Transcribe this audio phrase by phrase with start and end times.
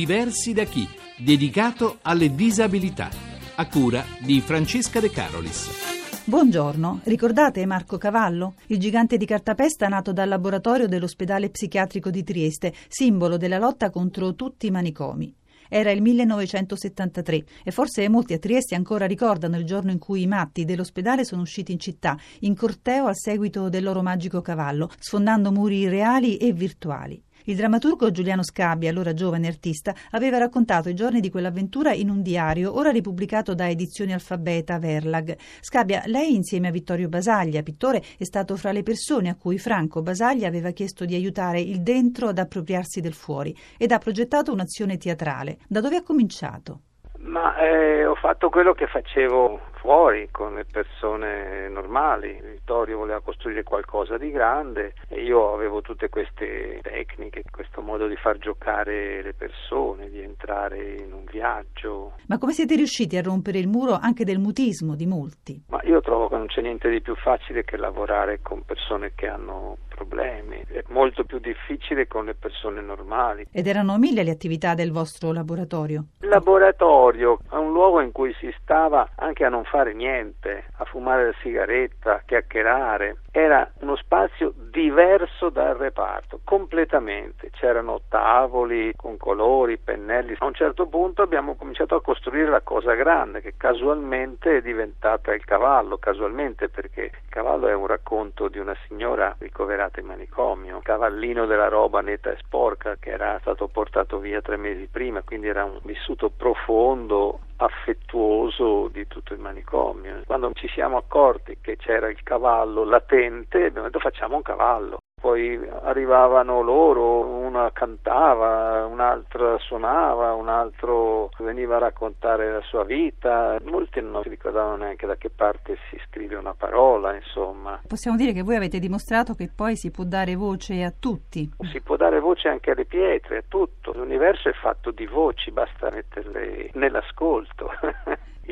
[0.00, 0.88] Diversi da chi,
[1.18, 3.10] dedicato alle disabilità,
[3.56, 6.24] a cura di Francesca De Carolis.
[6.24, 8.54] Buongiorno, ricordate Marco Cavallo?
[8.68, 14.34] Il gigante di cartapesta nato dal laboratorio dell'ospedale psichiatrico di Trieste, simbolo della lotta contro
[14.34, 15.34] tutti i manicomi.
[15.68, 20.26] Era il 1973 e forse molti a Trieste ancora ricordano il giorno in cui i
[20.26, 25.52] matti dell'ospedale sono usciti in città, in corteo al seguito del loro magico cavallo, sfondando
[25.52, 27.22] muri reali e virtuali.
[27.50, 32.22] Il drammaturgo Giuliano Scabbia, allora giovane artista, aveva raccontato i giorni di quell'avventura in un
[32.22, 35.36] diario, ora ripubblicato da Edizioni Alfabeta Verlag.
[35.58, 40.00] Scabbia, lei insieme a Vittorio Basaglia, pittore, è stato fra le persone a cui Franco
[40.00, 44.96] Basaglia aveva chiesto di aiutare il dentro ad appropriarsi del fuori ed ha progettato un'azione
[44.96, 45.58] teatrale.
[45.66, 46.82] Da dove ha cominciato?
[47.18, 52.38] Ma eh, ho fatto quello che facevo fuori con le persone normali.
[52.40, 58.16] Vittorio voleva costruire qualcosa di grande e io avevo tutte queste tecniche, questo modo di
[58.16, 62.12] far giocare le persone, di entrare in un viaggio.
[62.26, 65.62] Ma come siete riusciti a rompere il muro anche del mutismo di molti?
[65.68, 69.26] Ma io trovo che non c'è niente di più facile che lavorare con persone che
[69.26, 70.62] hanno problemi.
[70.66, 73.46] È molto più difficile con le persone normali.
[73.52, 76.06] Ed erano mille le attività del vostro laboratorio?
[76.20, 80.84] Il laboratorio è un luogo in cui si stava anche a non fare niente, a
[80.84, 83.18] fumare la sigaretta, a chiacchierare.
[83.30, 87.50] Era uno spazio diverso dal reparto, completamente.
[87.50, 90.34] C'erano tavoli con colori, pennelli.
[90.38, 95.32] A un certo punto abbiamo cominciato a costruire la cosa grande che casualmente è diventata
[95.32, 100.80] il cavallo, casualmente perché il cavallo è un racconto di una signora ricoverata in manicomio,
[100.82, 105.46] cavallino della roba netta e sporca che era stato portato via tre mesi prima, quindi
[105.46, 110.22] era un vissuto profondo affettuoso di tutto il manicomio.
[110.26, 114.99] Quando ci siamo accorti che c'era il cavallo latente, abbiamo detto facciamo un cavallo.
[115.20, 123.58] Poi arrivavano loro, una cantava, un'altra suonava, un altro veniva a raccontare la sua vita.
[123.64, 127.80] Molti non si ricordavano neanche da che parte si scrive una parola, insomma.
[127.86, 131.50] Possiamo dire che voi avete dimostrato che poi si può dare voce a tutti.
[131.70, 133.92] Si può dare voce anche alle pietre, a tutto.
[133.92, 137.70] L'universo è fatto di voci, basta metterle nell'ascolto.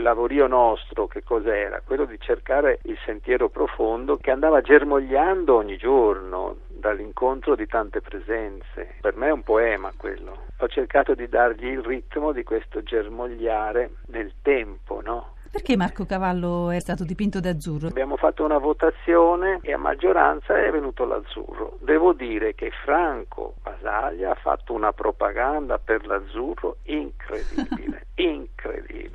[0.00, 1.82] il lavorio nostro che cos'era?
[1.84, 8.96] Quello di cercare il sentiero profondo che andava germogliando ogni giorno dall'incontro di tante presenze.
[9.02, 10.46] Per me è un poema quello.
[10.58, 15.34] Ho cercato di dargli il ritmo di questo germogliare nel tempo, no?
[15.50, 17.88] Perché Marco Cavallo è stato dipinto d'azzurro?
[17.88, 21.76] Abbiamo fatto una votazione e a maggioranza è venuto l'azzurro.
[21.80, 29.09] Devo dire che Franco Basaglia ha fatto una propaganda per l'azzurro incredibile, incredibile.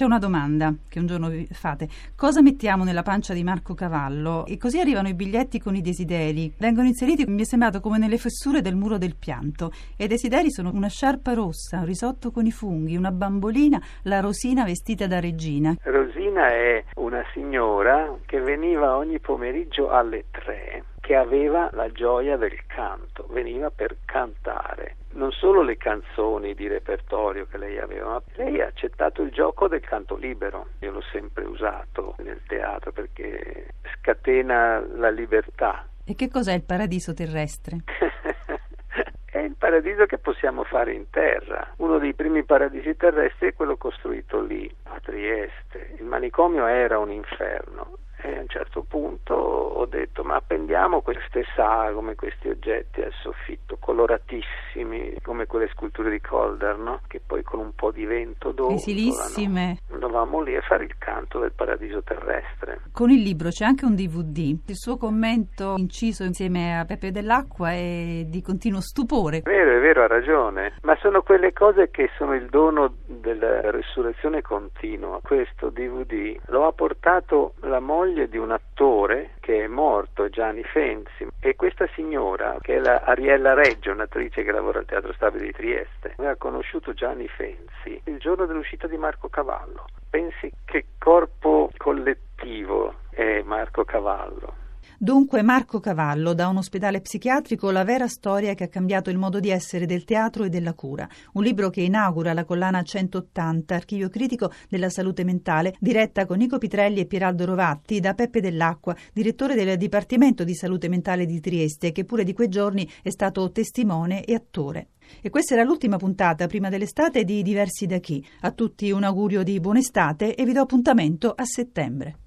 [0.00, 1.86] C'è una domanda che un giorno vi fate.
[2.16, 4.46] Cosa mettiamo nella pancia di Marco Cavallo?
[4.46, 6.50] E così arrivano i biglietti con i desideri.
[6.56, 9.70] Vengono inseriti, mi è sembrato, come nelle fessure del muro del pianto.
[9.98, 14.20] E i desideri sono una sciarpa rossa, un risotto con i funghi, una bambolina, la
[14.20, 15.76] Rosina vestita da regina.
[15.82, 22.56] Rosina è una signora che veniva ogni pomeriggio alle tre che aveva la gioia del
[22.66, 24.96] canto, veniva per cantare.
[25.20, 29.68] Non solo le canzoni di repertorio che lei aveva, ma lei ha accettato il gioco
[29.68, 30.68] del canto libero.
[30.78, 35.86] Io l'ho sempre usato nel teatro perché scatena la libertà.
[36.06, 37.80] E che cos'è il paradiso terrestre?
[39.30, 41.70] è il paradiso che possiamo fare in terra.
[41.76, 45.96] Uno dei primi paradisi terrestri è quello costruito lì, a Trieste.
[45.98, 51.44] Il manicomio era un inferno e a un certo punto ho detto ma appendiamo queste
[51.54, 57.00] sagome, questi oggetti al soffitto coloratissimi come quelle sculture di Calder no?
[57.06, 59.78] che poi con un po' di vento dovevano esilissime
[60.10, 62.80] andavamo lì a fare il canto del paradiso terrestre.
[62.92, 67.70] Con il libro c'è anche un DVD il suo commento inciso insieme a Peppe dell'Acqua
[67.70, 69.38] è di continuo stupore.
[69.38, 70.74] È vero è vero ha ragione.
[70.82, 75.20] Ma sono quelle cose che sono il dono della risurrezione continua.
[75.22, 80.62] Questo DVD lo ha portato la moglie moglie di un attore che è morto, Gianni
[80.64, 85.46] Fenzi, e questa signora, che è la Ariella Reggio, un'attrice che lavora al Teatro Stabile
[85.46, 89.84] di Trieste, aveva conosciuto Gianni Fenzi il giorno dell'uscita di Marco Cavallo.
[90.10, 94.69] Pensi che corpo collettivo è Marco Cavallo.
[94.98, 99.40] Dunque Marco Cavallo, da un ospedale psichiatrico, la vera storia che ha cambiato il modo
[99.40, 101.08] di essere del teatro e della cura.
[101.32, 106.58] Un libro che inaugura la collana 180, archivio critico della salute mentale, diretta con Nico
[106.58, 111.92] Pitrelli e Pieraldo Rovatti, da Peppe Dell'Acqua, direttore del Dipartimento di Salute Mentale di Trieste,
[111.92, 114.88] che pure di quei giorni è stato testimone e attore.
[115.20, 118.24] E questa era l'ultima puntata prima dell'estate di Diversi da chi.
[118.40, 122.19] A tutti un augurio di buona estate e vi do appuntamento a settembre.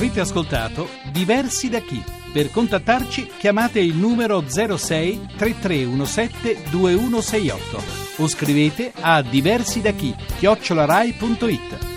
[0.00, 2.02] Avete ascoltato Diversi da chi?
[2.32, 11.89] Per contattarci chiamate il numero 06 3317 2168 o scrivete a diversi da chi chiocciolarai.it.